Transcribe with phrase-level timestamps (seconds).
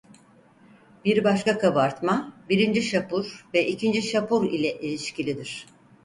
[1.05, 5.67] Bir başka kabartma birinci Şapur ve ikinci Şapur ile ilişkilidir.